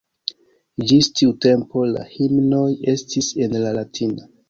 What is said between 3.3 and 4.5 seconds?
en la latina.